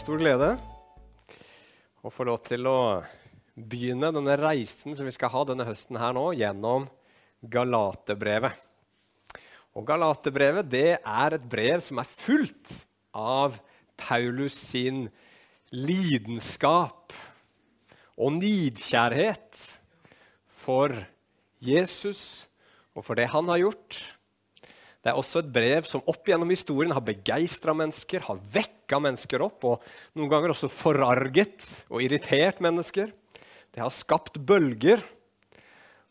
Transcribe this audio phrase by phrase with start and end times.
[0.00, 0.54] stor glede
[2.00, 3.02] å få lov til å
[3.52, 6.86] begynne denne reisen som vi skal ha denne høsten her nå, gjennom
[7.52, 8.54] Galaterbrevet.
[9.76, 12.72] Og Galaterbrevet det er et brev som er fullt
[13.12, 13.58] av
[14.00, 15.04] Paulus sin
[15.68, 17.12] lidenskap
[18.16, 19.60] og nidkjærhet
[20.62, 20.96] for
[21.60, 22.46] Jesus
[22.96, 24.00] og for det han har gjort.
[25.00, 29.40] Det er også et brev som opp gjennom historien har begeistra mennesker, har vekka mennesker
[29.46, 29.86] opp, og
[30.18, 33.08] noen ganger også forarget og irritert mennesker.
[33.72, 35.00] Det har skapt bølger.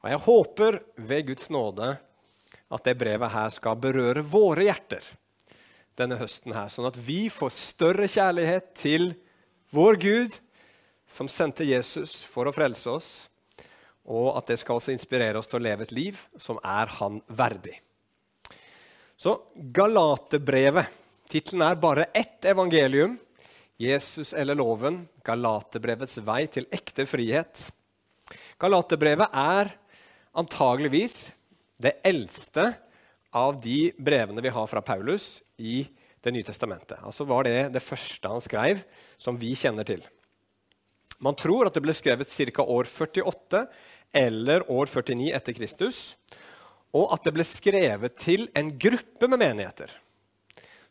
[0.01, 1.91] Og jeg håper ved Guds nåde
[2.69, 5.05] at det brevet her skal berøre våre hjerter
[5.99, 9.11] denne høsten her, sånn at vi får større kjærlighet til
[9.75, 10.37] vår Gud,
[11.09, 13.09] som sendte Jesus for å frelse oss,
[14.07, 17.19] og at det skal også inspirere oss til å leve et liv som er Han
[17.27, 17.75] verdig.
[19.19, 20.85] Så Galatebrevet.
[21.27, 23.17] Tittelen er bare ett evangelium.
[23.77, 25.01] Jesus eller loven.
[25.27, 27.65] Galaterbrevets vei til ekte frihet.
[28.63, 29.73] Galaterbrevet er
[30.39, 31.17] antageligvis
[31.83, 32.69] det eldste
[33.35, 35.81] av de brevene vi har fra Paulus i
[36.23, 36.99] Det nye testamentet.
[37.03, 38.81] Altså var det det første han skrev,
[39.15, 40.01] som vi kjenner til.
[41.19, 42.63] Man tror at det ble skrevet ca.
[42.63, 43.67] år 48
[44.11, 46.15] eller år 49 etter Kristus
[46.95, 49.91] og at det ble skrevet til en gruppe med menigheter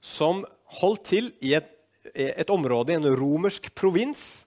[0.04, 0.44] som
[0.78, 1.70] holdt til i et,
[2.14, 4.44] et område i en romersk provins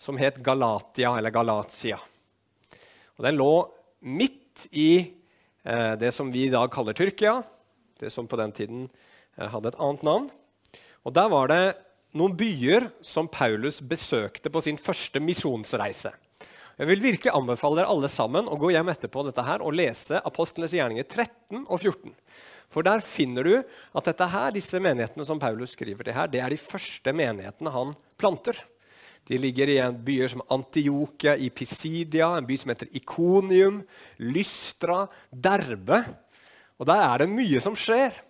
[0.00, 1.98] som het Galatia, eller Galatia.
[3.16, 3.52] Og Den lå
[4.00, 4.90] midt i
[5.64, 7.40] eh, det som vi i dag kaller Tyrkia,
[8.00, 8.84] det som på den tiden
[9.36, 10.28] eh, hadde et annet navn.
[11.04, 11.76] Og Der var det
[12.16, 16.12] noen byer som Paulus besøkte på sin første misjonsreise.
[16.76, 20.20] Jeg vil virkelig anbefale dere alle sammen å gå hjem etterpå dette her og lese
[20.28, 22.12] Apostlenes gjerninger 13 og 14.
[22.68, 26.42] For der finner du at dette her, disse menighetene som Paulus skriver til her, det
[26.44, 28.60] er de første menighetene han planter.
[29.26, 33.80] De ligger i en byer som Antiokia, i Pisidia, en by som heter Ikonium,
[34.28, 36.02] Lystra, Derbe.
[36.76, 38.20] Og Der er det mye som skjer,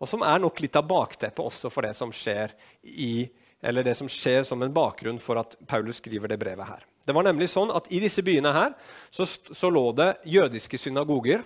[0.00, 3.28] og som er nok litt av bakteppet også for det som skjer i,
[3.60, 6.82] eller det som skjer som en bakgrunn for at Paulus skriver det brevet her.
[7.04, 8.72] Det var nemlig sånn at I disse byene her
[9.12, 11.44] så, så, lå det jødiske synagoger.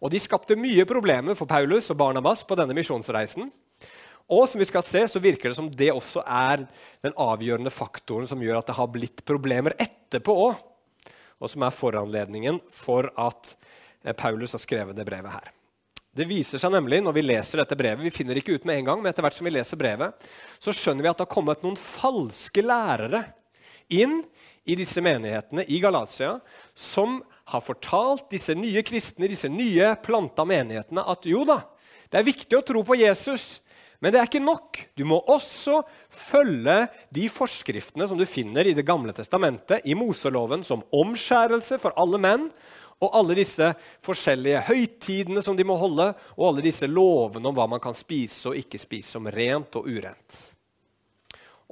[0.00, 3.50] og De skapte mye problemer for Paulus og Barnabas på denne misjonsreisen.
[4.32, 6.64] Og som vi skal se, så virker det som det også er
[7.04, 10.60] den avgjørende faktoren som gjør at det har blitt problemer etterpå òg,
[11.42, 13.56] og som er foranledningen for at
[14.06, 15.50] eh, Paulus har skrevet det brevet her.
[16.12, 18.88] Det viser seg nemlig når vi leser dette brevet, vi finner ikke ut med en
[18.90, 20.30] gang, men etter hvert som vi leser brevet,
[20.60, 23.24] så skjønner vi at det har kommet noen falske lærere
[23.92, 24.20] inn
[24.64, 26.36] i disse menighetene i Galatia
[26.74, 31.58] som har fortalt disse nye kristne, disse nye planta menighetene, at jo da,
[32.12, 33.60] det er viktig å tro på Jesus,
[34.02, 34.78] men det er ikke nok.
[34.98, 35.80] Du må også
[36.10, 36.84] følge
[37.14, 42.18] de forskriftene som du finner i Det gamle testamentet, i Moseloven, som omskjærelse for alle
[42.22, 42.48] menn,
[43.02, 43.72] og alle disse
[44.04, 48.50] forskjellige høytidene som de må holde, og alle disse lovene om hva man kan spise
[48.50, 50.38] og ikke spise, som rent og urent.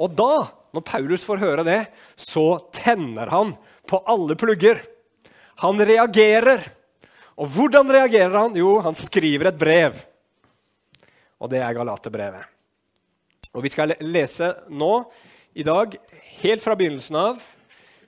[0.00, 0.34] Og da
[0.74, 1.80] når Paulus får høre det,
[2.14, 3.54] så tenner han
[3.90, 4.82] på alle plugger.
[5.64, 6.62] Han reagerer.
[7.40, 8.56] Og hvordan reagerer han?
[8.58, 9.98] Jo, han skriver et brev.
[11.40, 12.46] Og det er Galaterbrevet.
[13.50, 14.92] Og Vi skal lese nå
[15.58, 15.96] i dag
[16.42, 17.40] helt fra begynnelsen av.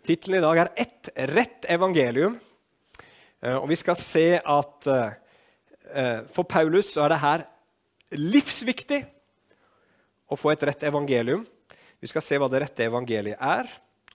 [0.07, 2.39] Tittelen i dag er 'Ett rett evangelium'.
[3.43, 7.45] Eh, og vi skal se at eh, for Paulus så er det her
[8.13, 9.05] livsviktig
[10.31, 11.47] å få et rett evangelium.
[12.03, 13.69] Vi skal se hva det rette evangeliet er,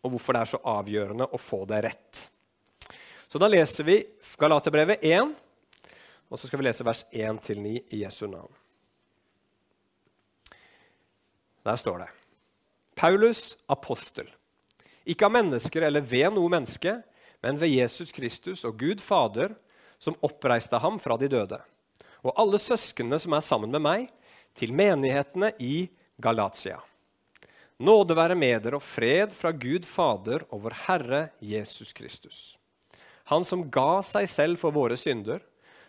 [0.04, 2.24] og hvorfor det er så avgjørende å få det rett.
[3.28, 4.02] Så da leser vi
[4.40, 5.32] Galaterbrevet 1,
[6.28, 8.52] og så skal vi lese vers 1-9 i Jesu navn.
[11.68, 12.10] Der står det
[12.98, 14.28] Paulus, apostel,
[15.08, 16.98] ikke av mennesker eller ved noe menneske,
[17.46, 19.56] men ved Jesus Kristus og Gud Fader,
[20.00, 21.62] som oppreiste ham fra de døde,
[22.20, 24.08] og alle søsknene som er sammen med meg,
[24.58, 25.88] til menighetene i
[26.20, 26.82] Galatia.
[27.78, 32.40] Nåde være med dere og fred fra Gud Fader og vår Herre Jesus Kristus.
[33.30, 35.44] Han som ga seg selv for våre synder,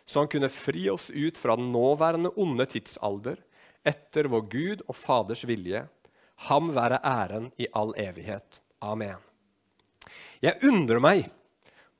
[0.04, 3.40] så han kunne fri oss ut fra den nåværende onde tidsalder,
[3.88, 5.86] etter vår Gud og Faders vilje.
[6.50, 8.60] Ham være æren i all evighet.
[8.84, 9.16] Amen.
[10.44, 11.24] Jeg undrer meg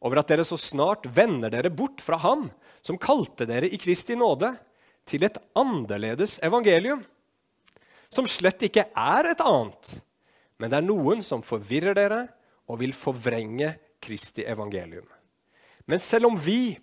[0.04, 2.50] over at dere så snart vender dere bort fra Ham
[2.84, 4.52] som kalte dere i Kristi nåde,
[5.08, 7.00] til et annerledes evangelium
[8.12, 9.98] som slett ikke er et annet,
[10.58, 12.24] men det er noen som forvirrer dere
[12.68, 15.06] og vil forvrenge Kristi evangelium.
[15.88, 16.76] Men selv om vi,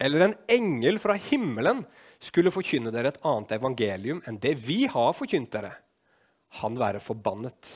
[0.00, 1.84] eller en engel fra himmelen,
[2.20, 5.72] skulle forkynne dere et annet evangelium enn det vi har forkynt dere,
[6.60, 7.70] han være forbannet.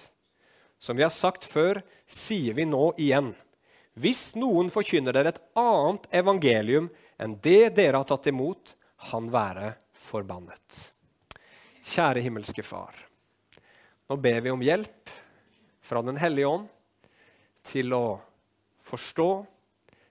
[0.79, 3.33] Som vi har sagt før, sier vi nå igjen.
[3.95, 6.91] Hvis noen forkynner dere et annet evangelium
[7.23, 8.75] enn det dere har tatt imot,
[9.13, 9.75] han være
[10.09, 10.94] forbannet.
[11.85, 12.97] Kjære himmelske Far.
[14.09, 15.11] Nå ber vi om hjelp
[15.85, 16.69] fra Den hellige ånd
[17.65, 18.19] til å
[18.85, 19.29] forstå,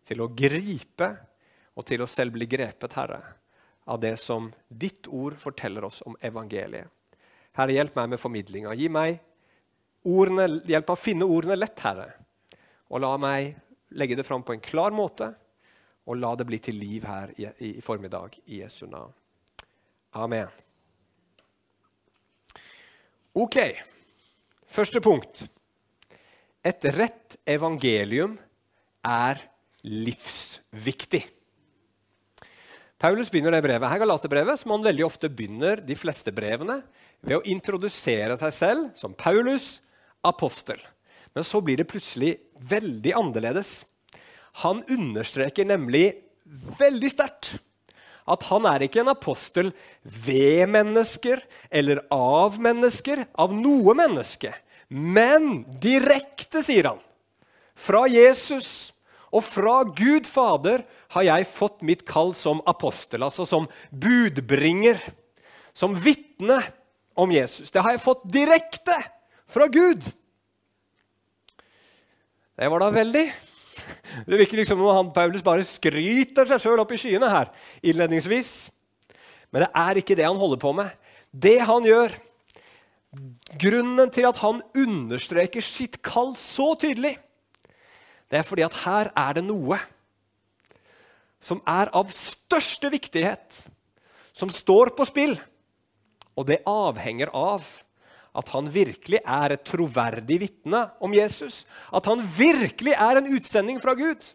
[0.06, 1.10] til å gripe
[1.74, 3.22] og til å selv bli grepet, Herre,
[3.90, 6.90] av det som ditt ord forteller oss om evangeliet.
[7.58, 8.74] Herre, hjelp meg med formidlinga.
[8.78, 9.20] Gi meg
[10.10, 12.10] ordene, hjelp meg å finne ordene lett, Herre.
[12.94, 13.54] Og la meg
[13.98, 15.32] legge det fram på en klar måte,
[16.06, 19.14] og la det bli til liv her i, i, i formiddag i Jesu navn.
[20.20, 20.50] Amen.
[23.34, 23.58] Ok,
[24.70, 25.40] første punkt.
[26.62, 28.36] Et rett evangelium
[29.02, 29.42] er
[29.82, 31.24] livsviktig.
[33.02, 36.78] Paulus begynner det brevet her, Galaterbrevet, som han veldig ofte begynner de fleste brevene
[37.26, 39.80] ved å introdusere seg selv som Paulus,
[40.22, 40.78] apostel.
[41.34, 42.36] Men så blir det plutselig
[42.70, 43.80] veldig annerledes.
[44.62, 46.06] Han understreker nemlig
[46.78, 47.56] veldig sterkt
[48.30, 49.72] at han er ikke en apostel
[50.04, 51.42] ved mennesker
[51.72, 54.54] eller av mennesker, av noe menneske.
[54.88, 57.02] Men direkte, sier han,
[57.74, 58.94] fra Jesus
[59.34, 60.84] og fra Gud Fader
[61.16, 65.02] har jeg fått mitt kall som apostel, altså som budbringer,
[65.74, 66.60] som vitne
[67.18, 67.72] om Jesus.
[67.74, 68.98] Det har jeg fått direkte
[69.50, 70.06] fra Gud.
[72.54, 73.26] Det var da veldig.
[74.28, 78.54] Det virker liksom som han Paulus bare skryter seg sjøl opp i skyene her innledningsvis.
[79.54, 80.90] Men det er ikke det han holder på med.
[81.34, 82.14] Det han gjør,
[83.62, 87.16] grunnen til at han understreker sitt kall så tydelig,
[88.30, 89.78] det er fordi at her er det noe
[91.44, 93.60] som er av største viktighet,
[94.34, 95.36] som står på spill.
[96.34, 97.68] Og det avhenger av
[98.34, 101.64] at han virkelig er et troverdig vitne om Jesus.
[101.94, 104.32] At han virkelig er en utsending fra Gud.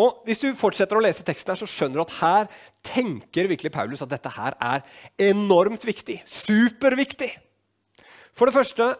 [0.00, 2.50] Og Hvis du fortsetter å lese teksten, her, så skjønner du at her
[2.86, 4.84] tenker virkelig Paulus at dette her er
[5.20, 6.22] enormt viktig.
[6.28, 7.34] Superviktig.
[8.32, 8.94] For det første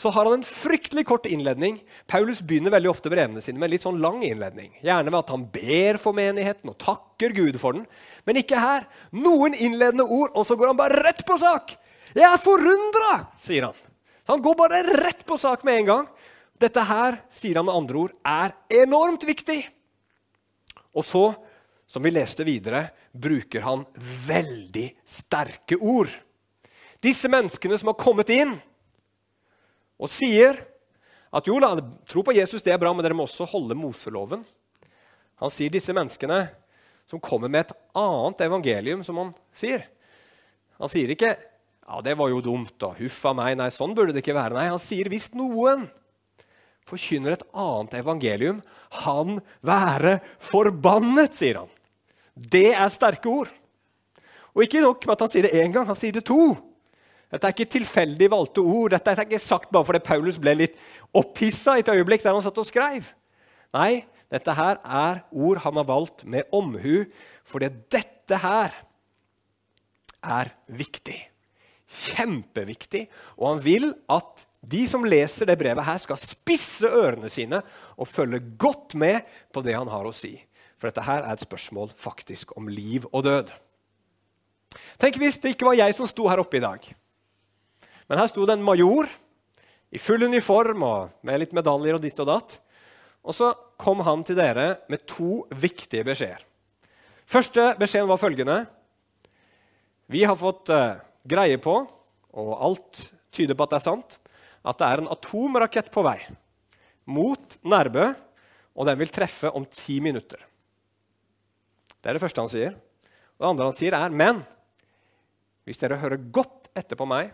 [0.00, 1.80] så har han en fryktelig kort innledning.
[2.08, 4.70] Paulus begynner veldig ofte brevene sine med en litt sånn lang innledning.
[4.86, 7.84] Gjerne med at han ber for menigheten og takker Gud for den.
[8.24, 8.86] Men ikke her.
[9.12, 11.74] Noen innledende ord, og så går han bare rett på sak.
[12.14, 13.74] 'Jeg er forundra', sier han.
[14.26, 16.08] Så han går bare rett på sak med en gang.
[16.60, 18.52] Dette her, sier han med andre ord, er
[18.82, 19.62] enormt viktig.
[20.94, 21.34] Og så,
[21.86, 23.86] som vi leste videre, bruker han
[24.26, 26.10] veldig sterke ord.
[27.00, 28.58] Disse menneskene som har kommet inn,
[30.00, 30.58] og sier
[31.30, 31.74] at jo da,
[32.08, 34.42] tro på Jesus det er bra, men dere må også holde Moseloven.
[35.40, 36.42] Han sier disse menneskene
[37.08, 39.86] som kommer med et annet evangelium, som han sier.
[40.78, 41.34] Han sier ikke
[41.86, 42.92] ja, det var jo dumt, da.
[42.98, 44.56] huff a meg, nei, sånn burde det ikke være.
[44.58, 45.88] Nei, Han sier hvis noen
[46.90, 48.60] forkynner et annet evangelium,
[49.04, 51.70] han være forbannet, sier han.
[52.34, 53.50] Det er sterke ord.
[54.54, 56.56] Og ikke nok med at han sier det én gang, han sier det to.
[57.30, 58.90] Dette er ikke tilfeldig valgte ord.
[58.90, 60.78] Dette er ikke sagt bare fordi Paulus ble litt
[61.14, 63.12] opphissa et øyeblikk der han satt og skrev.
[63.76, 67.04] Nei, dette her er ord han har valgt med omhu,
[67.46, 68.74] fordi dette her
[70.26, 71.29] er viktig.
[71.90, 73.08] Kjempeviktig.
[73.38, 77.62] Og han vil at de som leser det brevet, her skal spisse ørene sine
[77.96, 80.36] og følge godt med på det han har å si.
[80.80, 83.52] For dette her er et spørsmål faktisk om liv og død.
[85.00, 86.84] Tenk hvis det ikke var jeg som sto her oppe i dag.
[88.08, 89.08] Men her sto det en major
[89.90, 92.56] i full uniform og med litt medaljer og ditt og datt.
[93.26, 96.44] Og så kom han til dere med to viktige beskjeder.
[97.30, 98.56] Første beskjeden var følgende.
[100.10, 101.74] Vi har fått uh, greie på,
[102.30, 104.16] og alt tyder på at det er sant,
[104.60, 106.18] at det er en atomrakett på vei
[107.10, 108.06] mot Nærbø,
[108.76, 110.38] og den vil treffe om ti minutter.
[112.00, 112.76] Det er det første han sier.
[113.36, 114.42] Og det andre han sier, er men
[115.66, 117.32] hvis dere hører godt etter på meg,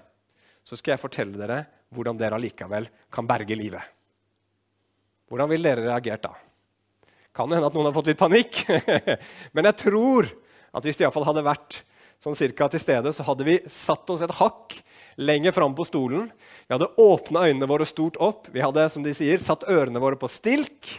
[0.67, 1.61] så skal jeg fortelle dere
[1.95, 3.83] hvordan dere allikevel kan berge livet.
[5.31, 6.33] Hvordan ville dere reagert da?
[7.37, 8.63] Kan det hende at noen har fått litt panikk.
[9.55, 11.81] Men jeg tror at hvis det iallfall hadde vært
[12.23, 14.79] sånn cirka til stede, så hadde vi satt oss et hakk
[15.17, 16.29] lenger fram på stolen.
[16.67, 18.51] Vi hadde åpna øynene våre stort opp.
[18.53, 20.91] Vi hadde som de sier, satt ørene våre på stilk.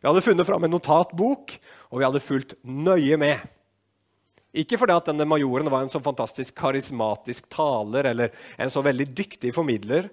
[0.00, 1.56] Vi hadde funnet fram en notatbok,
[1.90, 3.44] og vi hadde fulgt nøye med.
[4.56, 9.10] Ikke fordi at denne majoren var en så fantastisk karismatisk taler eller en så veldig
[9.16, 10.08] dyktig formidler,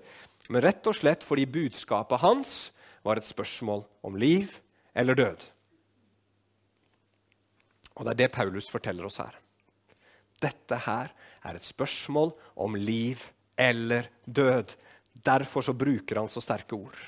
[0.51, 2.74] men rett og slett fordi budskapet hans
[3.08, 4.58] var et spørsmål om liv
[4.96, 5.46] eller død.
[7.93, 9.43] Og det er det Paulus forteller oss her.
[10.44, 11.12] Dette her
[11.44, 13.22] er et spørsmål om liv
[13.60, 14.76] eller død.
[15.14, 17.00] Derfor så bruker han så sterke ord.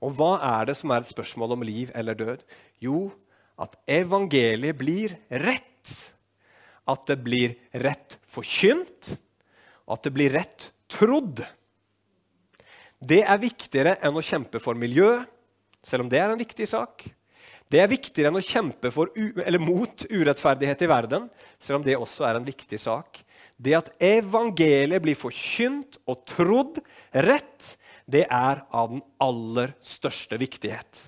[0.00, 2.44] Og hva er det som er et spørsmål om liv eller død?
[2.80, 3.10] Jo,
[3.60, 5.66] at evangeliet blir rett.
[6.88, 7.54] At det blir
[7.84, 9.14] rett forkynt,
[9.86, 11.42] og at det blir rett trodd.
[13.00, 15.20] Det er viktigere enn å kjempe for miljø,
[15.84, 17.06] selv om det er en viktig sak.
[17.70, 18.90] Det er viktigere enn å kjempe
[19.62, 21.28] mot urettferdighet i verden,
[21.62, 23.20] selv om det også er en viktig sak.
[23.60, 26.80] Det at evangeliet blir forkynt og trodd
[27.14, 27.76] rett,
[28.10, 31.04] det er av den aller største viktighet.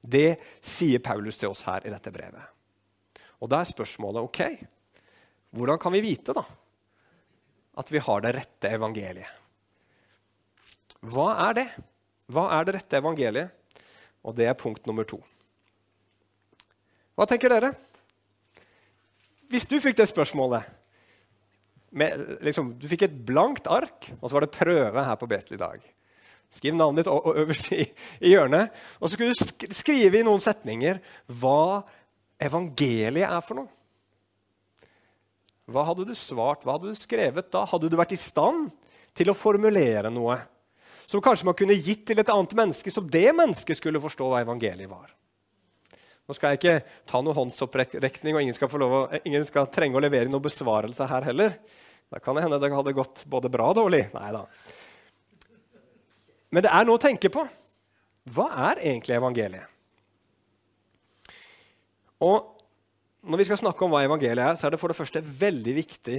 [0.00, 2.48] Det sier Paulus til oss her i dette brevet.
[3.44, 4.40] Og da er spørsmålet ok,
[5.52, 6.44] hvordan kan vi vite da
[7.74, 9.42] at vi har det rette evangeliet?
[11.04, 11.68] Hva er det?
[12.32, 13.80] Hva er det rette evangeliet?
[14.24, 15.18] Og det er punkt nummer to.
[17.14, 17.72] Hva tenker dere?
[19.50, 20.66] Hvis du fikk det spørsmålet
[21.94, 25.54] med, liksom, Du fikk et blankt ark, og så var det prøve her på Betel
[25.54, 25.84] i dag.
[26.54, 27.84] Skriv navnet ditt øverst i,
[28.22, 28.74] i hjørnet.
[28.98, 31.00] Og så skulle du skrive i noen setninger
[31.38, 31.84] hva
[32.42, 33.70] evangeliet er for noe.
[35.70, 36.66] Hva hadde du svart?
[36.66, 37.64] Hva hadde du skrevet da?
[37.70, 38.68] Hadde du vært i stand
[39.16, 40.36] til å formulere noe
[41.06, 44.40] som kanskje man kunne gitt til et annet menneske, så det mennesket skulle forstå hva
[44.44, 45.10] evangeliet var?
[46.24, 50.02] Nå skal jeg ikke ta noen håndsopprekning, og ingen skal, å, ingen skal trenge å
[50.04, 51.58] levere noen besvarelse her heller.
[52.08, 54.06] Da kan det hende det hadde gått både bra og dårlig.
[54.14, 54.44] Nei da.
[56.54, 57.44] Men det er noe å tenke på.
[58.32, 59.70] Hva er egentlig evangeliet?
[62.24, 62.50] Og
[63.24, 65.72] Når vi skal snakke om hva evangeliet er, så er det for det første veldig
[65.78, 66.18] viktig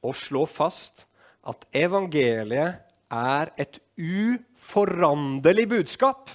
[0.00, 1.02] å slå fast
[1.44, 2.80] at evangeliet
[3.12, 6.32] er et uforanderlig budskap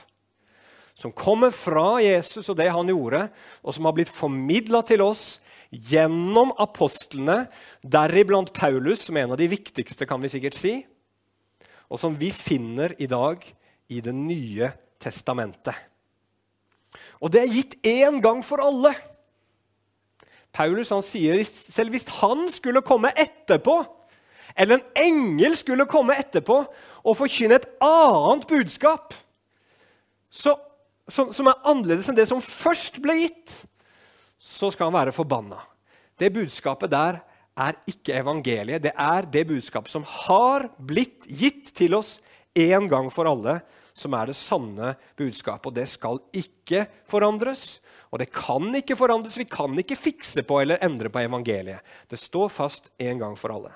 [0.96, 3.28] som kommer fra Jesus og det han gjorde,
[3.62, 5.26] og som har blitt formidla til oss
[5.70, 7.46] gjennom apostlene,
[7.84, 10.78] deriblant Paulus, som er en av de viktigste, kan vi sikkert si,
[11.92, 13.44] og som vi finner i dag
[13.92, 15.76] i Det nye testamentet.
[17.22, 18.96] Og det er gitt én gang for alle.
[20.56, 23.76] Paulus han sier selv hvis han skulle komme etterpå,
[24.56, 26.58] eller en engel skulle komme etterpå
[27.04, 29.14] og forkynne et annet budskap
[30.36, 30.56] så,
[31.08, 33.54] som, som er annerledes enn det som først ble gitt,
[34.42, 35.62] så skal han være forbanna.
[36.18, 37.20] Det budskapet der
[37.56, 38.84] er ikke evangeliet.
[38.84, 42.18] Det er det budskapet som har blitt gitt til oss
[42.56, 43.60] en gang for alle,
[43.96, 45.72] som er det sanne budskapet.
[45.72, 47.80] Og det skal ikke forandres.
[48.12, 49.40] Og det kan ikke forandres.
[49.40, 51.84] Vi kan ikke fikse på eller endre på evangeliet.
[52.12, 53.74] Det står fast en gang for alle.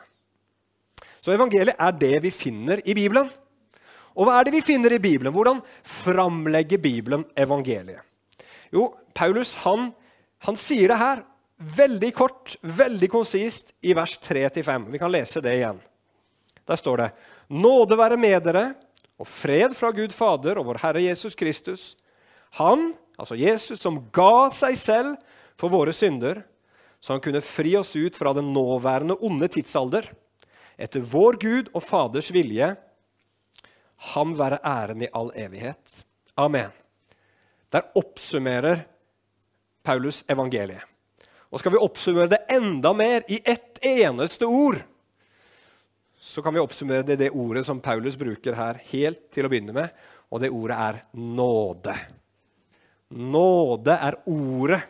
[1.19, 3.31] Så evangeliet er det vi finner i Bibelen.
[4.19, 5.31] Og hva er det vi finner i Bibelen?
[5.33, 8.03] Hvordan framlegger Bibelen evangeliet?
[8.75, 9.89] Jo, Paulus han,
[10.45, 11.23] han sier det her,
[11.59, 14.85] Veldig kort, veldig konsist i vers 3-5.
[14.93, 15.81] Vi kan lese det igjen.
[16.63, 17.09] Der står det
[17.51, 18.63] Nåde være med dere
[19.19, 21.97] og fred fra Gud Fader og vår Herre Jesus Kristus.
[22.61, 25.17] Han, altså Jesus, som ga seg selv
[25.59, 26.45] for våre synder,
[27.03, 30.07] så han kunne fri oss ut fra den nåværende onde tidsalder,
[30.79, 32.71] etter vår Gud og Faders vilje.
[34.13, 36.03] Ham være æren i all evighet.
[36.39, 36.71] Amen.
[37.69, 38.85] Der oppsummerer
[39.83, 40.85] Paulus evangeliet.
[41.49, 44.77] Og skal vi oppsummere det enda mer i ett eneste ord,
[46.19, 49.51] så kan vi oppsummere det i det ordet som Paulus bruker her helt til å
[49.51, 49.89] begynne med,
[50.29, 51.95] og det ordet er nåde.
[53.17, 54.81] Nåde er ordet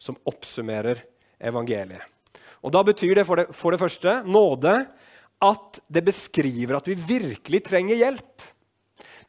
[0.00, 1.04] som oppsummerer
[1.38, 2.02] evangeliet.
[2.64, 4.72] Og Da betyr det for det, for det første nåde
[5.44, 8.50] at det beskriver at vi virkelig trenger hjelp.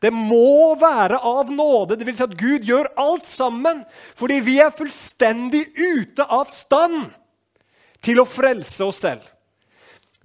[0.03, 3.83] Det må være av nåde, Det vil Si at Gud gjør alt sammen
[4.15, 7.07] fordi vi er fullstendig ute av stand
[8.03, 9.23] til å frelse oss selv.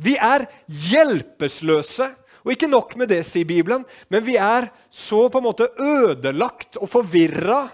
[0.00, 2.11] Vi er hjelpeløse.
[2.40, 6.78] Og ikke nok med det, sier Bibelen, men vi er så på en måte ødelagt
[6.80, 7.66] og forvirra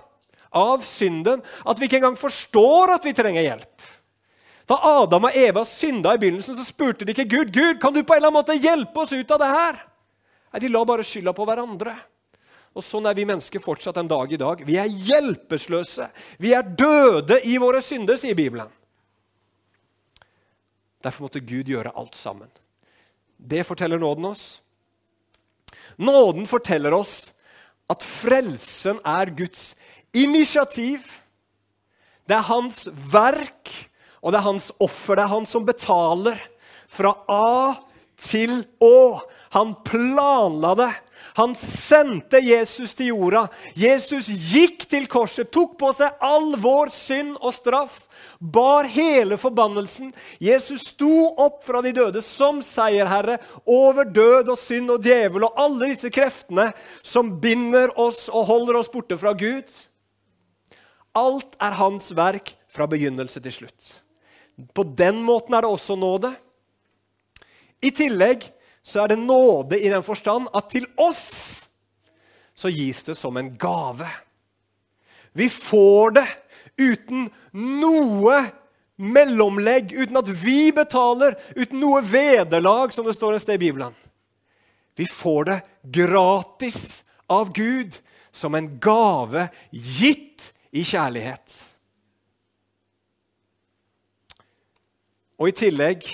[0.57, 3.87] av synden at vi ikke engang forstår at vi trenger hjelp.
[4.67, 8.03] Da Adam og Eva synda i begynnelsen, så spurte de ikke Gud Gud, kan du
[8.03, 9.79] på en eller annen måte hjelpe oss ut av det her.
[10.53, 11.95] Nei, De la bare skylda på hverandre.
[12.77, 14.61] Og Sånn er vi mennesker fortsatt en dag i dag.
[14.67, 16.11] Vi er hjelpeløse.
[16.43, 18.69] Vi er døde i våre synder, sier Bibelen.
[21.01, 22.51] Derfor måtte Gud gjøre alt sammen.
[23.39, 24.61] Det forteller nåden oss.
[25.97, 27.33] Nåden forteller oss
[27.89, 29.75] at frelsen er Guds
[30.13, 31.07] initiativ.
[32.27, 33.86] Det er hans verk,
[34.27, 35.15] og det er hans offer.
[35.15, 36.41] Det er han som betaler
[36.91, 37.77] fra A
[38.19, 39.23] til Å.
[39.55, 40.93] Han planla det.
[41.37, 43.45] Han sendte Jesus til jorda.
[43.79, 47.99] Jesus gikk til korset, tok på seg all vår synd og straff,
[48.41, 50.15] bar hele forbannelsen.
[50.43, 55.61] Jesus sto opp fra de døde som seierherre over død og synd og djevel og
[55.61, 56.71] alle disse kreftene
[57.05, 59.69] som binder oss og holder oss borte fra Gud.
[61.17, 63.95] Alt er hans verk fra begynnelse til slutt.
[64.75, 66.33] På den måten er det også nåde.
[67.85, 68.47] I tillegg
[68.87, 71.67] så er det nåde i den forstand at til oss
[72.57, 74.09] så gis det som en gave.
[75.37, 76.27] Vi får det
[76.81, 78.39] uten noe
[78.97, 83.93] mellomlegg, uten at vi betaler, uten noe vederlag, som det står et sted i Bibelen.
[84.97, 85.59] Vi får det
[85.93, 87.99] gratis av Gud
[88.33, 91.76] som en gave gitt i kjærlighet.
[95.37, 96.07] Og i tillegg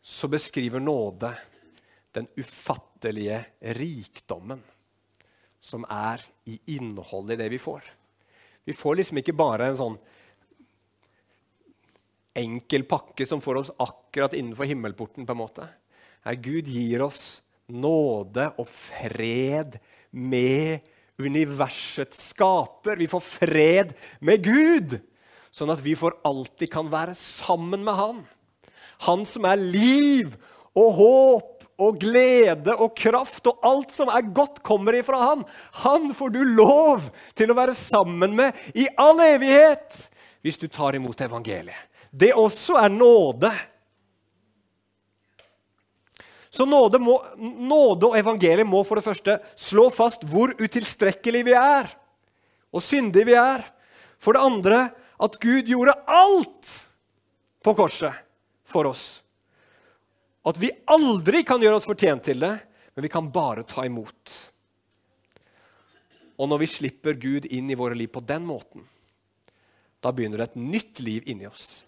[0.00, 1.34] så beskriver nåde
[2.16, 3.42] den ufattelige
[3.76, 4.62] rikdommen
[5.60, 7.84] som er i innholdet i det vi får.
[8.64, 9.98] Vi får liksom ikke bare en sånn
[12.40, 15.26] enkel pakke som får oss akkurat innenfor himmelporten.
[15.26, 15.68] på en måte.
[16.24, 19.78] Nei, Gud gir oss nåde og fred
[20.10, 20.80] med
[21.20, 23.00] universets skaper.
[23.00, 24.98] Vi får fred med Gud,
[25.54, 28.20] sånn at vi for alltid kan være sammen med Han.
[29.06, 30.34] Han som er liv
[30.76, 35.44] og håp og glede og kraft, og alt som er godt, kommer ifra han.
[35.84, 37.08] Han får du lov
[37.38, 40.02] til å være sammen med i all evighet
[40.44, 41.88] hvis du tar imot evangeliet.
[42.10, 43.52] Det også er nåde.
[46.50, 51.54] Så nåde, må, nåde og evangeliet må for det første slå fast hvor utilstrekkelige vi
[51.54, 51.86] er,
[52.74, 53.62] og syndige vi er.
[54.20, 54.80] For det andre
[55.20, 56.72] at Gud gjorde alt
[57.62, 58.18] på korset
[58.66, 59.20] for oss.
[60.46, 62.54] At vi aldri kan gjøre oss fortjent til det,
[62.96, 64.34] men vi kan bare ta imot.
[66.40, 68.86] Og når vi slipper Gud inn i våre liv på den måten,
[70.00, 71.84] da begynner det et nytt liv inni oss,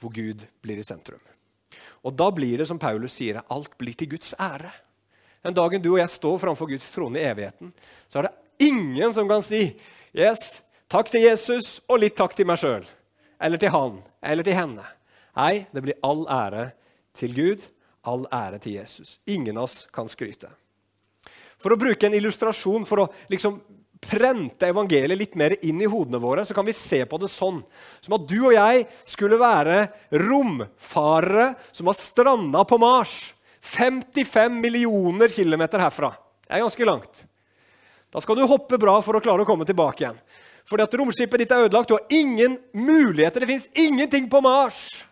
[0.00, 1.20] hvor Gud blir i sentrum.
[2.06, 4.70] Og da blir det som Paulus sier, alt blir til Guds ære.
[5.42, 7.72] Den dagen du og jeg står framfor Guds trone i evigheten,
[8.10, 9.68] så er det ingen som kan si
[10.14, 12.86] yes, takk til Jesus og litt takk til meg sjøl.
[13.42, 14.84] Eller til han eller til henne.
[15.36, 16.70] Nei, det blir all ære
[17.16, 17.66] til Gud,
[18.06, 19.18] all ære til Jesus.
[19.26, 20.48] Ingen av oss kan skryte.
[21.60, 23.58] For å bruke en illustrasjon for å liksom
[24.06, 27.60] prente evangeliet litt mer inn i hodene våre, så kan vi se på det sånn
[28.00, 29.86] som at du og jeg skulle være
[30.24, 33.16] romfarere som har stranda på Mars.
[33.66, 36.12] 55 millioner kilometer herfra.
[36.46, 37.24] Det er ganske langt.
[38.14, 40.20] Da skal du hoppe bra for å klare å komme tilbake igjen.
[40.66, 41.90] Fordi at romskipet ditt er ødelagt.
[41.90, 43.42] Du har ingen muligheter.
[43.42, 45.04] Det fins ingenting på Mars.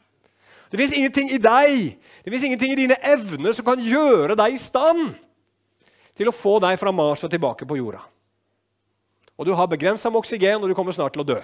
[0.75, 4.57] Det fins ingenting i deg, det fins ingenting i dine evner som kan gjøre deg
[4.57, 5.13] i stand
[6.19, 8.01] til å få deg fra Mars og tilbake på jorda.
[9.39, 11.39] Og du har begrensa med oksygen, og du kommer snart til å dø.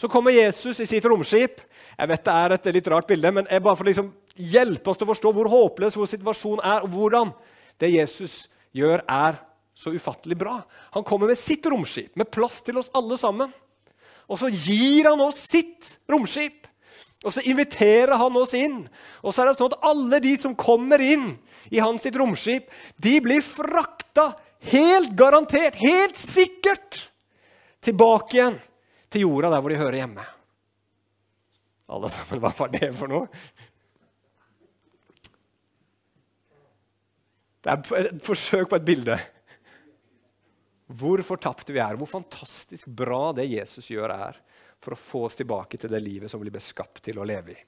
[0.00, 1.60] Så kommer Jesus i sitt romskip.
[1.98, 5.00] Jeg vet det er et litt rart bilde, men jeg bare for liksom hjelpe oss
[5.00, 7.34] til å forstå hvor håpløs vår situasjon er, og hvordan
[7.82, 9.36] det Jesus gjør, er
[9.76, 10.60] så ufattelig bra.
[10.96, 13.52] Han kommer med sitt romskip, med plass til oss alle sammen.
[14.30, 16.68] Og så gir han oss sitt romskip.
[17.20, 18.84] Og så inviterer han oss inn.
[19.20, 21.34] Og så er det sånn at alle de som kommer inn
[21.68, 24.30] i hans sitt romskip, de blir frakta
[24.68, 27.06] helt garantert, helt sikkert,
[27.80, 28.58] tilbake igjen
[29.10, 30.26] til jorda der hvor de hører hjemme.
[31.90, 33.26] Alle sammen, hva var det for noe?
[37.60, 39.16] Det er et forsøk på et bilde.
[41.00, 44.38] Hvor fortapte vi er, hvor fantastisk bra det Jesus gjør, er
[44.80, 47.52] for å få oss tilbake til det livet som vi ble skapt til å leve
[47.52, 47.58] i.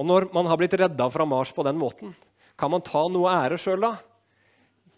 [0.00, 2.14] Og når man har blitt redda fra Mars på den måten,
[2.56, 3.92] kan man ta noe ære sjøl da?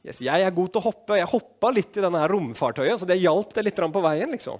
[0.02, 1.18] Yes, jeg er god til å hoppe.
[1.20, 4.34] Jeg hoppa litt i denne romfartøyet, så det hjalp det litt på veien.
[4.34, 4.58] liksom.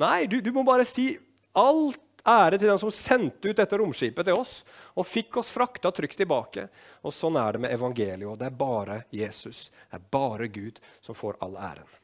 [0.00, 1.10] Nei, du, du må bare si
[1.56, 4.58] alt ære til den som sendte ut dette romskipet til oss
[4.98, 6.66] og fikk oss frakta trygt tilbake.
[7.06, 8.26] Og Sånn er det med evangeliet.
[8.28, 11.94] og Det er bare Jesus, det er bare Gud, som får all æren.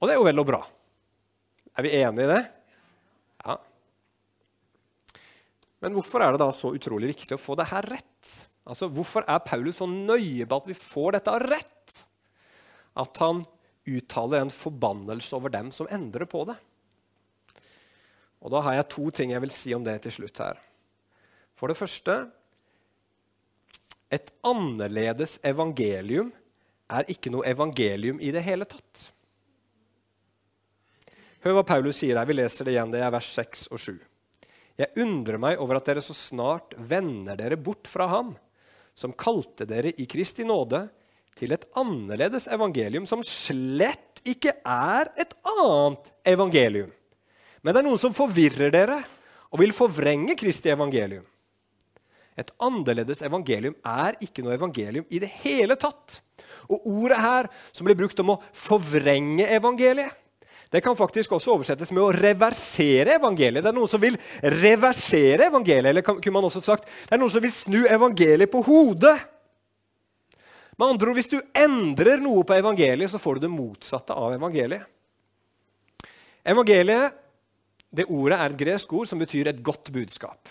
[0.00, 0.60] Og det er jo vel og bra.
[1.78, 2.42] Er vi enige i det?
[3.46, 3.54] Ja.
[5.84, 8.36] Men hvorfor er det da så utrolig viktig å få det her rett?
[8.64, 11.96] Altså, Hvorfor er Paulus så nøye på at vi får dette rett?
[12.96, 13.42] At han
[13.84, 16.56] uttaler en forbannelse over dem som endrer på det.
[18.40, 20.62] Og Da har jeg to ting jeg vil si om det til slutt her.
[21.56, 22.30] For det første
[24.12, 26.28] Et annerledes evangelium
[26.88, 29.12] er ikke noe evangelium i det hele tatt.
[31.42, 32.28] Hør hva Paulus sier her.
[32.28, 32.92] Vi leser det igjen.
[32.92, 34.13] Det er vers 6 og 7.
[34.80, 38.32] Jeg undrer meg over at dere så snart vender dere bort fra ham,
[38.94, 40.86] som kalte dere i Kristi nåde,
[41.34, 46.92] til et annerledes evangelium, som slett ikke er et annet evangelium.
[47.62, 49.00] Men det er noen som forvirrer dere
[49.50, 51.24] og vil forvrenge Kristi evangelium.
[52.38, 56.18] Et annerledes evangelium er ikke noe evangelium i det hele tatt.
[56.66, 60.10] Og ordet her som blir brukt om å forvrenge evangeliet,
[60.74, 63.62] det kan faktisk også oversettes med å reversere evangeliet.
[63.62, 64.16] Det er noen som vil
[64.56, 65.92] reversere evangeliet.
[65.92, 69.14] Eller kunne man også sagt, det er noen som vil snu evangeliet på hodet.
[70.74, 74.34] Med andre ord, Hvis du endrer noe på evangeliet, så får du det motsatte av
[74.34, 74.82] evangeliet.
[76.42, 77.22] Evangeliet
[77.94, 80.50] det ordet er et gresk ord som betyr et godt budskap.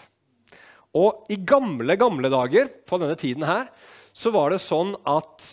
[0.95, 3.67] Og I gamle gamle dager på denne tiden her,
[4.13, 5.49] så var det sånn at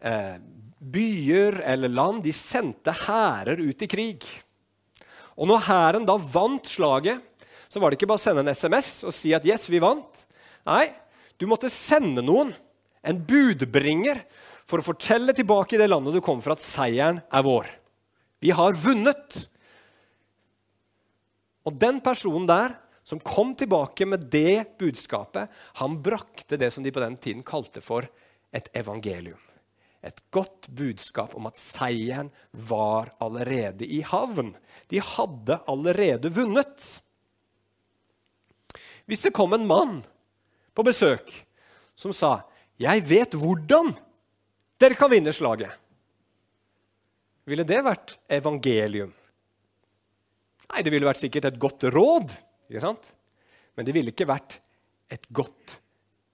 [0.00, 0.38] eh,
[0.78, 4.26] byer eller land de sendte hærer ut i krig.
[5.36, 7.20] Og når hæren da vant slaget,
[7.68, 10.24] så var det ikke bare å sende en SMS og si at 'yes, vi vant'.
[10.66, 10.92] Nei,
[11.38, 12.54] du måtte sende noen,
[13.02, 14.22] en budbringer,
[14.66, 17.70] for å fortelle tilbake i det landet du kom fra, at seieren er vår.
[18.40, 19.48] Vi har vunnet.
[21.64, 26.90] Og den personen der som kom tilbake med det budskapet, han brakte det som de
[26.90, 28.08] på den tiden kalte for
[28.52, 29.45] et evangelium
[30.04, 32.30] et godt budskap om at seieren
[32.68, 34.54] var allerede i havn.
[34.90, 36.86] De hadde allerede vunnet.
[39.06, 40.00] Hvis det kom en mann
[40.74, 41.32] på besøk
[41.96, 42.44] som sa
[42.78, 43.94] 'Jeg vet hvordan
[44.78, 45.72] dere kan vinne slaget',
[47.46, 49.14] ville det vært evangelium?
[50.72, 52.34] Nei, det ville vært sikkert et godt råd,
[52.68, 53.12] ikke sant?
[53.76, 54.58] men det ville ikke vært
[55.12, 55.80] et godt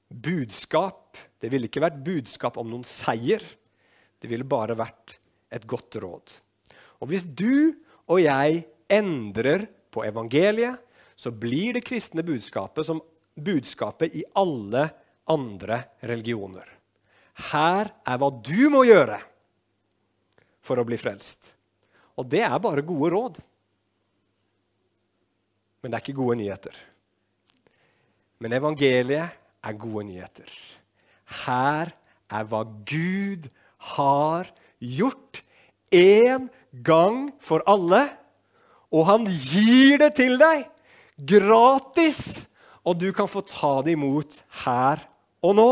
[0.09, 1.19] budskap.
[1.43, 3.43] Det ville ikke vært budskap om noen seier.
[4.23, 5.19] Det ville bare vært
[5.53, 6.37] et godt råd.
[7.03, 7.75] Og hvis du
[8.07, 10.79] og jeg endrer på evangeliet,
[11.19, 13.03] så blir det kristne budskapet som
[13.35, 14.87] budskapet i alle
[15.31, 16.67] andre religioner.
[17.53, 19.19] Her er hva du må gjøre
[20.63, 21.55] for å bli frelst.
[22.21, 23.41] Og det er bare gode råd.
[25.83, 26.77] Men det er ikke gode nyheter.
[28.43, 30.53] Men evangeliet er gode nyheter.
[31.45, 31.93] Her
[32.33, 33.49] er hva Gud
[33.93, 35.43] har gjort
[35.93, 36.49] en
[36.85, 38.05] gang for alle.
[38.93, 40.67] Og han gir det til deg
[41.23, 42.49] gratis,
[42.83, 45.03] og du kan få ta det imot her
[45.45, 45.71] og nå.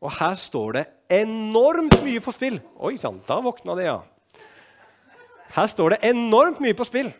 [0.00, 0.84] Og her står det
[1.20, 2.56] enormt mye på spill.
[2.80, 4.00] Oi sann, da våkna det, ja.
[5.50, 7.10] Her står det enormt mye på spill.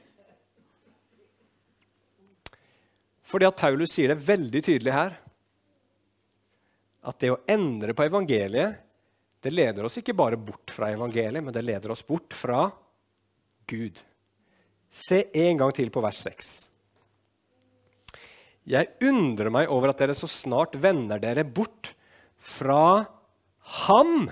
[3.31, 5.19] Fordi at Paulus sier det veldig tydelig her
[7.01, 8.81] at det å endre på evangeliet
[9.41, 12.67] det leder oss ikke bare bort fra evangeliet, men det leder oss bort fra
[13.71, 14.03] Gud.
[14.91, 16.51] Se en gang til på vers 6.
[18.69, 21.95] Jeg undrer meg over at dere så snart vender dere bort
[22.37, 23.07] fra
[23.87, 24.29] Ham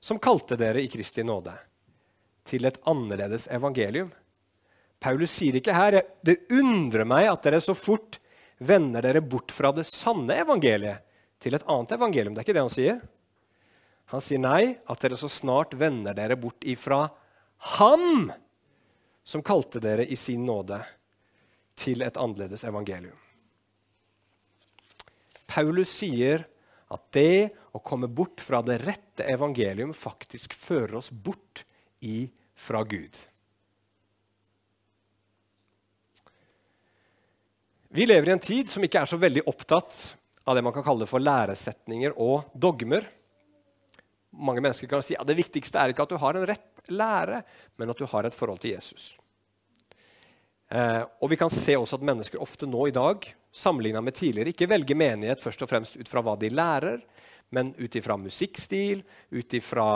[0.00, 1.52] som kalte dere i Kristi nåde,
[2.46, 4.08] til et annerledes evangelium.
[5.02, 8.18] Paulus sier ikke her det undrer meg at dere så fort
[8.58, 11.04] vender dere bort fra det sanne evangeliet
[11.42, 12.34] til et annet evangelium.
[12.34, 13.02] Det er ikke det han sier.
[14.14, 17.06] Han sier nei, at dere så snart vender dere bort ifra
[17.76, 18.30] Ham
[19.26, 20.78] som kalte dere i sin nåde,
[21.76, 23.16] til et annerledes evangelium.
[25.50, 26.44] Paulus sier
[26.92, 31.64] at det å komme bort fra det rette evangelium faktisk fører oss bort
[32.00, 33.18] ifra Gud.
[37.96, 39.94] Vi lever i en tid som ikke er så veldig opptatt
[40.44, 43.06] av det man kan kalle for læresetninger og dogmer.
[44.36, 46.90] Mange mennesker kan si at ja, det viktigste er ikke at du har en rett
[46.92, 47.40] lære,
[47.80, 49.14] men at du har et forhold til Jesus.
[50.68, 54.52] Eh, og Vi kan se også at mennesker ofte nå i dag sammenligna med tidligere,
[54.52, 57.00] ikke velger menighet først og fremst ut fra hva de lærer,
[57.48, 59.88] men ut ifra musikkstil, ut ifra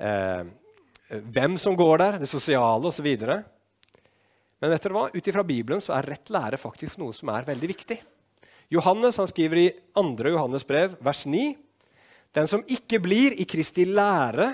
[0.00, 0.48] eh,
[1.12, 3.12] hvem som går der, det sosiale osv.
[4.64, 5.08] Men vet dere hva?
[5.12, 7.98] ut ifra Bibelen så er rett lære faktisk noe som er veldig viktig.
[8.72, 10.30] Johannes han skriver i 2.
[10.32, 11.50] Johannes brev, vers 9.:
[12.32, 14.46] Den som ikke blir i Kristi lære,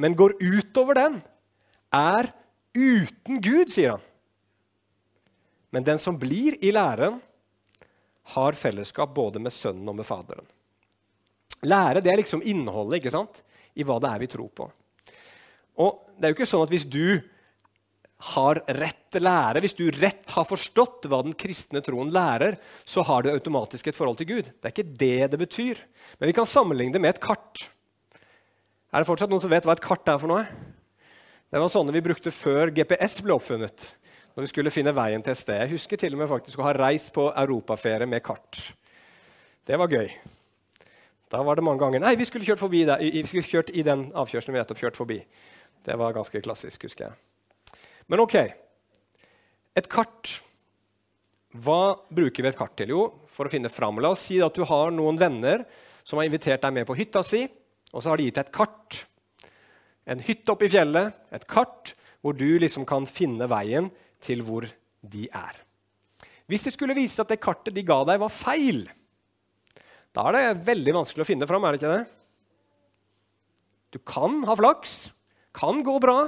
[0.00, 1.18] men går utover den,
[1.92, 2.30] er
[2.72, 4.06] uten Gud, sier han.
[5.76, 7.20] Men den som blir i læren,
[8.32, 10.48] har fellesskap både med Sønnen og med Faderen.
[11.68, 13.44] Lære det er liksom innholdet ikke sant?
[13.76, 14.70] i hva det er vi tror på.
[15.84, 17.20] Og det er jo ikke sånn at Hvis du
[18.24, 22.56] har rett lære, hvis du rett har forstått hva den kristne troen lærer,
[22.88, 24.48] så har du automatisk et forhold til Gud.
[24.48, 25.82] Det er ikke det det betyr.
[26.18, 27.66] Men vi kan sammenligne det med et kart.
[28.94, 30.46] Er det fortsatt noen som vet hva et kart er for noe?
[31.52, 33.90] Det var sånne vi brukte før GPS ble oppfunnet.
[34.34, 35.60] Når vi skulle finne veien til et sted.
[35.62, 38.58] Jeg husker til og med faktisk å ha reist på europaferie med kart.
[39.68, 40.08] Det var gøy.
[41.30, 43.02] Da var det mange ganger Nei, vi skulle kjørt, forbi der.
[43.02, 45.20] vi skulle kjørt i den avkjørselen vi nettopp kjørt forbi.
[45.84, 47.33] Det var ganske klassisk, husker jeg.
[48.10, 48.36] Men ok.
[49.74, 50.36] Et kart.
[51.54, 52.92] Hva bruker vi et kart til?
[52.94, 54.00] Jo, for å finne fram.
[54.02, 55.64] La oss si at du har noen venner
[56.04, 57.44] som har invitert deg med på hytta si,
[57.94, 59.04] og så har de gitt deg et kart.
[60.10, 63.88] En hytte oppe i fjellet, et kart hvor du liksom kan finne veien
[64.24, 64.66] til hvor
[65.04, 65.56] de er.
[66.50, 68.84] Hvis det skulle vise at det kartet de ga deg, var feil,
[70.14, 72.04] da er det veldig vanskelig å finne fram, er det ikke det?
[73.94, 74.94] Du kan ha flaks,
[75.56, 76.18] kan gå bra,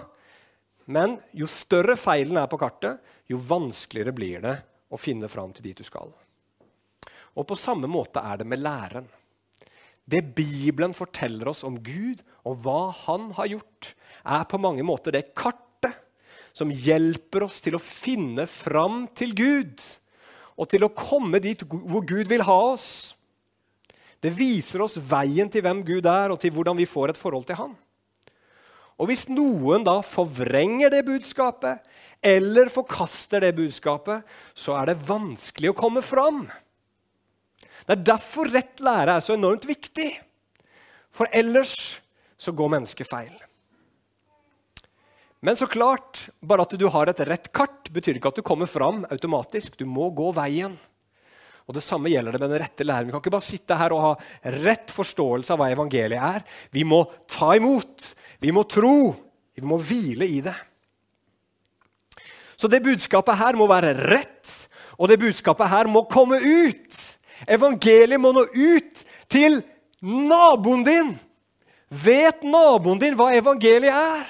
[0.87, 4.57] men jo større feilen er på kartet, jo vanskeligere blir det
[4.91, 6.13] å finne fram til dit du skal.
[7.37, 9.09] Og På samme måte er det med læren.
[10.07, 13.95] Det Bibelen forteller oss om Gud og hva Han har gjort,
[14.25, 15.99] er på mange måter det kartet
[16.57, 19.83] som hjelper oss til å finne fram til Gud
[20.57, 23.13] og til å komme dit hvor Gud vil ha oss.
[24.23, 27.45] Det viser oss veien til hvem Gud er, og til hvordan vi får et forhold
[27.45, 27.75] til Han.
[28.97, 31.85] Og Hvis noen da forvrenger det budskapet
[32.25, 34.25] eller forkaster det budskapet,
[34.57, 36.47] så er det vanskelig å komme fram.
[37.87, 40.09] Det er derfor rett lære er så enormt viktig.
[41.15, 42.01] For ellers
[42.41, 43.37] så går mennesket feil.
[45.45, 48.67] Men så klart, bare at du har et rett kart, betyr ikke at du kommer
[48.67, 49.77] fram automatisk.
[49.79, 50.75] Du må gå veien.
[51.67, 53.09] Og Det samme gjelder det med den rette læren.
[53.09, 54.13] Vi kan ikke bare sitte her og ha
[54.57, 56.45] rett forståelse av hva evangeliet er.
[56.75, 59.15] Vi må ta imot, vi må tro,
[59.57, 60.57] vi må hvile i det.
[62.57, 64.53] Så det budskapet her må være rett,
[64.97, 67.03] og det budskapet her må komme ut.
[67.49, 69.61] Evangeliet må nå ut til
[70.01, 71.15] naboen din.
[71.93, 74.27] Vet naboen din hva evangeliet er?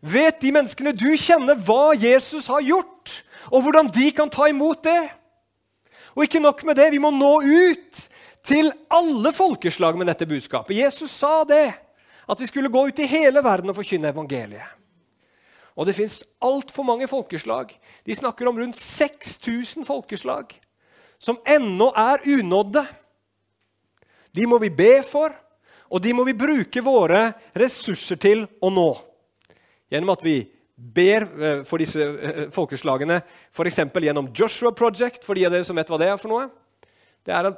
[0.00, 3.18] Vet de menneskene du kjenner, hva Jesus har gjort,
[3.50, 5.08] og hvordan de kan ta imot det?
[6.14, 8.04] Og ikke nok med det, vi må nå ut
[8.46, 10.78] til alle folkeslag med dette budskapet.
[10.78, 11.72] Jesus sa det,
[12.28, 14.76] at vi skulle gå ut i hele verden og forkynne evangeliet.
[15.78, 17.70] Og det fins altfor mange folkeslag.
[18.04, 20.56] De snakker om rundt 6000 folkeslag
[21.18, 22.84] som ennå er unådde.
[24.34, 25.32] De må vi be for,
[25.88, 28.90] og de må vi bruke våre ressurser til å nå.
[29.88, 30.40] Gjennom at vi
[30.78, 33.80] ber eh, for disse eh, folkeslagene, f.eks.
[34.02, 36.50] gjennom Joshua Project, for de av dere som vet hva det er for noe.
[37.26, 37.56] Det er en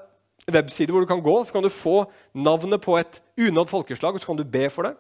[0.49, 4.23] webside hvor du kan gå, så kan du få navnet på et unådd folkeslag, og
[4.23, 4.95] så kan du be for det.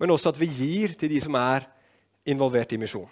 [0.00, 1.66] Men også at vi gir til de som er
[2.28, 3.10] involvert i misjon.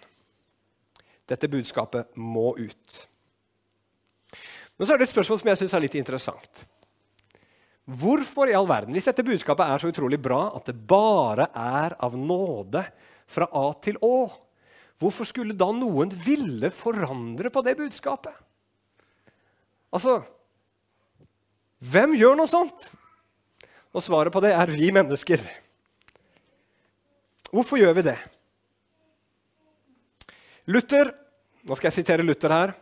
[1.29, 2.99] Dette budskapet må ut.
[4.79, 6.65] Men så er det et spørsmål som jeg syns er litt interessant.
[7.89, 11.97] Hvorfor i all verden, hvis dette budskapet er så utrolig bra at det bare er
[12.05, 12.83] av nåde
[13.29, 14.29] fra A til Å,
[15.01, 18.35] hvorfor skulle da noen ville forandre på det budskapet?
[19.93, 20.19] Altså
[21.79, 22.89] Hvem gjør noe sånt?
[23.95, 25.43] Og svaret på det er vi mennesker.
[27.49, 28.19] Hvorfor gjør vi det?
[30.69, 31.15] Luther,
[31.65, 32.75] nå skal jeg sitere Luther her,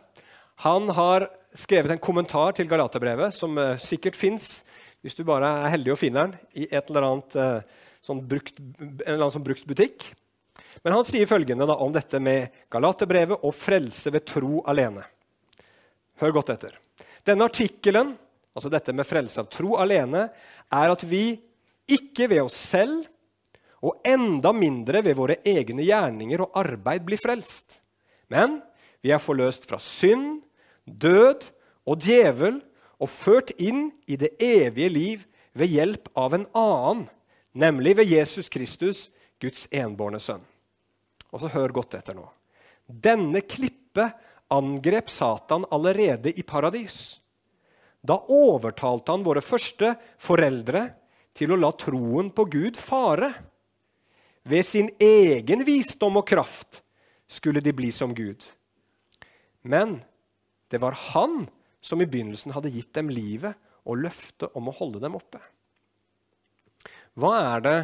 [0.65, 4.63] han har skrevet en kommentar til Galaterbrevet som uh, sikkert fins,
[5.05, 8.57] hvis du bare er heldig og finner den, i et eller annet, uh, sånn brukt,
[8.57, 10.09] en eller annen sånn brukt butikk.
[10.81, 15.05] Men han sier følgende da, om dette med Galaterbrevet og frelse ved tro alene.
[16.21, 16.75] Hør godt etter.
[17.27, 18.15] Denne artikkelen,
[18.57, 20.27] altså dette med frelse av tro alene,
[20.73, 21.37] er at vi
[21.87, 23.05] ikke ved oss selv
[23.85, 27.79] og enda mindre ved våre egne gjerninger og arbeid blir frelst.
[28.33, 28.59] Men
[29.05, 30.41] vi er forløst fra synd,
[30.85, 31.45] død
[31.87, 32.59] og djevel
[32.97, 37.05] og ført inn i det evige liv ved hjelp av en annen,
[37.53, 39.07] nemlig ved Jesus Kristus,
[39.41, 40.41] Guds enbårne sønn.
[41.29, 42.25] Og så hør godt etter nå.
[42.87, 44.09] Denne klippe
[44.53, 47.19] angrep Satan allerede i paradis.
[48.01, 50.87] Da overtalte han våre første foreldre
[51.37, 53.31] til å la troen på Gud fare.
[54.47, 56.81] Ved sin egen visdom og kraft
[57.27, 58.45] skulle de bli som Gud.
[59.67, 59.99] Men
[60.71, 61.45] det var han
[61.83, 63.57] som i begynnelsen hadde gitt dem livet
[63.87, 65.39] og løftet om å holde dem oppe.
[67.17, 67.77] Hva er det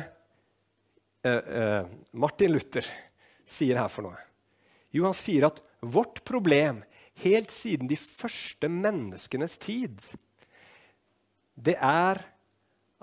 [1.26, 2.88] eh, eh, Martin Luther
[3.44, 4.20] sier her for noe?
[4.94, 6.84] Jo, han sier at vårt problem
[7.22, 10.02] helt siden de første menneskenes tid,
[11.56, 12.22] det er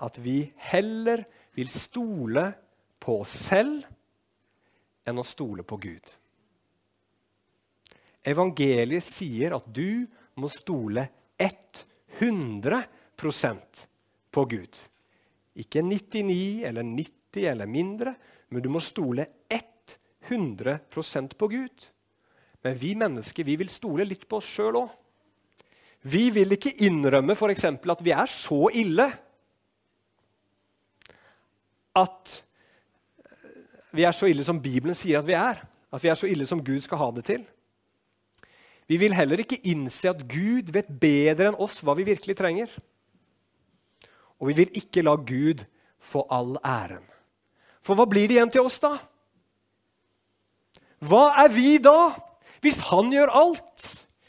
[0.01, 1.23] at vi heller
[1.55, 2.53] vil stole
[3.01, 3.85] på oss selv
[5.07, 6.17] enn å stole på Gud.
[8.21, 11.07] Evangeliet sier at du må stole
[11.41, 13.87] 100%
[14.31, 14.77] på Gud.
[15.57, 18.15] Ikke 99 eller 90 eller mindre,
[18.49, 21.90] men du må stole 100% på Gud.
[22.65, 24.91] Men vi mennesker vi vil stole litt på oss sjøl òg.
[26.01, 27.65] Vi vil ikke innrømme f.eks.
[27.65, 29.05] at vi er så ille
[31.97, 32.37] at
[33.91, 35.59] vi er så ille som Bibelen sier at vi er.
[35.91, 37.43] At vi er så ille som Gud skal ha det til.
[38.87, 42.71] Vi vil heller ikke innse at Gud vet bedre enn oss hva vi virkelig trenger.
[44.39, 45.65] Og vi vil ikke la Gud
[46.01, 47.05] få all æren.
[47.85, 48.95] For hva blir det igjen til oss, da?
[51.01, 52.11] Hva er vi da,
[52.61, 53.87] hvis han gjør alt?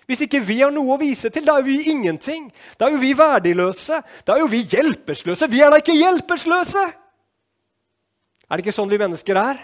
[0.08, 2.48] Hvis ikke vi har noe å vise til, da er vi ingenting.
[2.76, 4.00] Da er jo vi verdiløse.
[4.26, 5.48] Da er jo vi hjelpeløse.
[5.48, 6.86] Vi er da ikke hjelpeløse!
[8.52, 9.60] Er det ikke sånn vi mennesker er?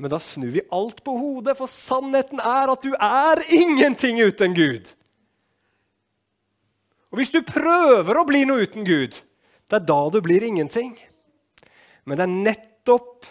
[0.00, 4.56] Men da snur vi alt på hodet, for sannheten er at du er ingenting uten
[4.56, 4.88] Gud.
[7.12, 9.18] Og hvis du prøver å bli noe uten Gud,
[9.68, 10.96] det er da du blir ingenting.
[12.08, 13.28] Men det er nettopp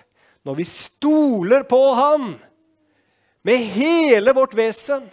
[0.47, 2.33] når vi stoler på Han
[3.45, 5.05] med hele vårt vesen,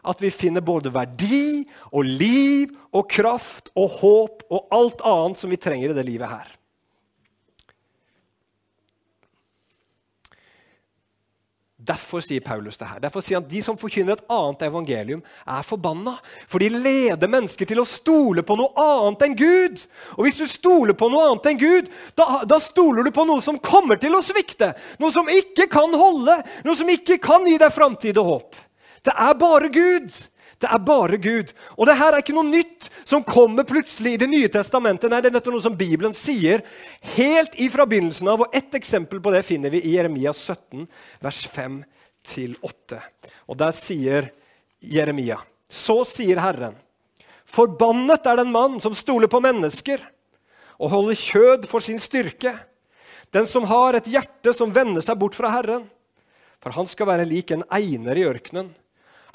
[0.00, 5.52] at vi finner både verdi og liv og kraft og håp og alt annet som
[5.52, 6.48] vi trenger i det livet her.
[11.90, 13.00] Derfor sier Paulus det her.
[13.02, 16.16] Derfor sier han at De som forkynner et annet evangelium, er forbanna.
[16.50, 19.84] For de leder mennesker til å stole på noe annet enn Gud.
[20.18, 23.42] Og hvis du stoler på noe annet enn Gud, da, da stoler du på noe
[23.44, 24.72] som kommer til å svikte.
[25.02, 28.60] Noe som ikke kan holde, noe som ikke kan gi deg framtid og håp.
[29.06, 30.12] Det er bare Gud.
[30.60, 31.52] Det er bare Gud.
[31.78, 35.08] Og det her er ikke noe nytt som kommer plutselig i Det nye testamentet.
[35.10, 36.60] Nei, det er noe som Bibelen sier
[37.16, 38.44] helt ifra begynnelsen av.
[38.44, 40.84] Og Ett eksempel på det finner vi i Jeremia 17,
[41.24, 43.00] vers 5-8.
[43.48, 44.28] Og Der sier
[44.80, 46.76] Jeremia, så sier Herren,
[47.48, 50.02] forbannet er den mann som stoler på mennesker
[50.80, 52.52] og holder kjød for sin styrke,
[53.32, 55.84] den som har et hjerte som vender seg bort fra Herren.
[56.60, 58.72] For han skal være lik en einer i ørkenen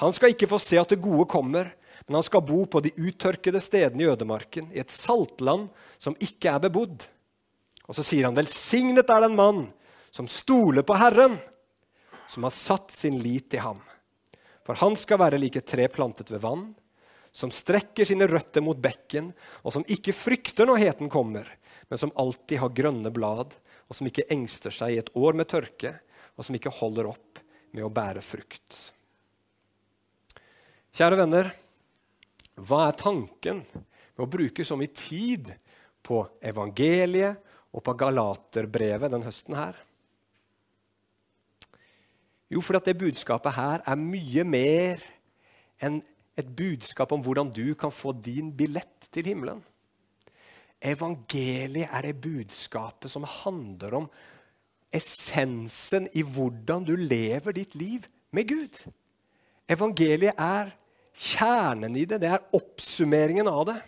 [0.01, 1.71] han skal ikke få se at det gode kommer,
[2.05, 6.51] men han skal bo på de uttørkede stedene i ødemarken, i et saltland som ikke
[6.51, 7.07] er bebodd.
[7.85, 9.67] Og så sier han, velsignet er den mann
[10.13, 11.37] som stoler på Herren,
[12.27, 13.81] som har satt sin lit i ham.
[14.65, 16.71] For han skal være like tre plantet ved vann,
[17.35, 21.49] som strekker sine røtter mot bekken, og som ikke frykter når heten kommer,
[21.89, 25.49] men som alltid har grønne blad, og som ikke engster seg i et år med
[25.51, 25.97] tørke,
[26.35, 27.41] og som ikke holder opp
[27.75, 28.94] med å bære frukt.
[30.95, 31.49] Kjære venner,
[32.55, 35.49] hva er tanken med å bruke så mye tid
[35.99, 37.41] på evangeliet
[37.75, 39.75] og på Galaterbrevet den høsten her?
[42.47, 45.03] Jo, fordi det budskapet her er mye mer
[45.83, 45.99] enn
[46.39, 49.59] et budskap om hvordan du kan få din billett til himmelen.
[50.79, 54.07] Evangeliet er det budskapet som handler om
[54.95, 58.79] essensen i hvordan du lever ditt liv med Gud.
[59.67, 60.71] Evangeliet er
[61.15, 62.19] kjernen i det.
[62.21, 63.79] Det er oppsummeringen av det.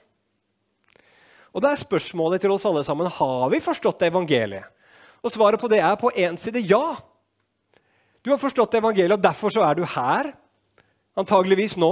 [1.56, 4.68] Og da er spørsmålet til oss alle sammen har vi forstått evangeliet.
[5.26, 6.98] Og svaret på det er på én side ja.
[8.22, 10.30] Du har forstått evangeliet, og derfor så er du her.
[11.18, 11.92] Antageligvis nå.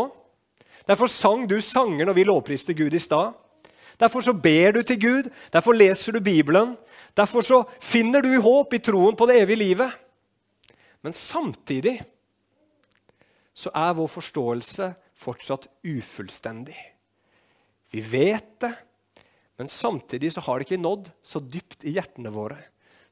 [0.86, 3.34] Derfor sang du sanger når vi lovpriste Gud i stad.
[4.00, 6.76] Derfor så ber du til Gud, derfor leser du Bibelen.
[7.15, 9.93] Derfor så finner du håp i troen på det evige livet.
[11.02, 12.02] Men samtidig
[13.56, 16.76] så er vår forståelse fortsatt ufullstendig.
[17.94, 18.74] Vi vet det,
[19.56, 22.60] men samtidig så har det ikke nådd så dypt i hjertene våre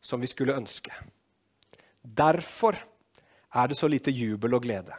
[0.03, 0.91] som vi skulle ønske.
[2.03, 2.75] Derfor
[3.53, 4.97] er det så lite jubel og glede.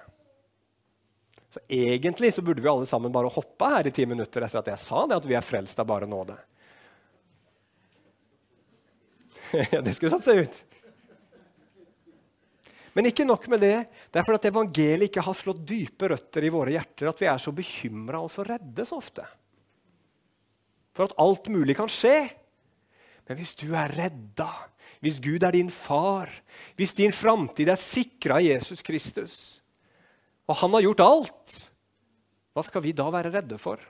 [1.53, 4.73] Så Egentlig så burde vi alle sammen bare hoppe her i ti minutter etter at
[4.73, 6.39] jeg sa det, at vi er frelst av bare nåde.
[9.85, 10.57] det skulle satt seg ut.
[12.95, 13.77] Men ikke nok med det.
[14.11, 17.29] Det er fordi at evangeliet ikke har slått dype røtter i våre hjerter at vi
[17.31, 19.27] er så bekymra og så redde så ofte.
[20.95, 22.29] For at alt mulig kan skje.
[23.27, 24.49] Men hvis du er redda,
[25.03, 26.31] hvis Gud er din far,
[26.79, 29.37] hvis din framtid er sikra i Jesus Kristus,
[30.47, 31.55] og han har gjort alt,
[32.55, 33.81] hva skal vi da være redde for?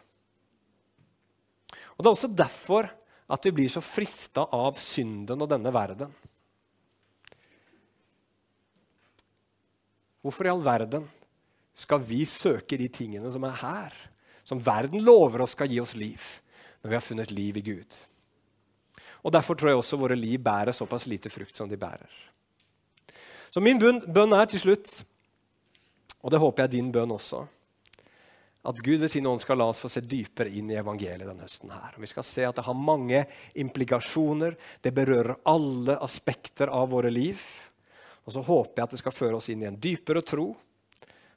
[1.95, 2.89] Og Det er også derfor
[3.35, 6.13] at vi blir så frista av synden og denne verden.
[10.25, 11.05] Hvorfor i all verden
[11.77, 13.97] skal vi søke de tingene som er her?
[14.45, 16.21] Som verden lover oss skal gi oss liv,
[16.81, 17.99] når vi har funnet liv i Gud.
[19.25, 22.09] Og Derfor tror jeg også våre liv bærer såpass lite frukt som de bærer.
[23.53, 24.89] Så min bønn er til slutt,
[26.25, 27.45] og det håper jeg er din bønn også,
[28.65, 31.45] at Gud ved sin ånd skal la oss få se dypere inn i evangeliet denne
[31.45, 31.71] høsten.
[31.71, 31.99] her.
[32.01, 33.27] Vi skal se at det har mange
[33.61, 34.57] implikasjoner.
[34.81, 37.37] Det berører alle aspekter av våre liv.
[38.25, 40.51] Og så håper jeg at det skal føre oss inn i en dypere tro.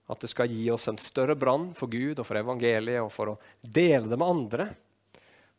[0.07, 3.33] At det skal gi oss en større brann for Gud og for evangeliet og for
[3.33, 4.69] å dele det med andre.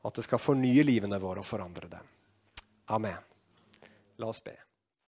[0.08, 2.14] At det skal fornye livene våre og forandre dem.
[2.96, 3.20] Amen.
[4.16, 4.56] La oss be.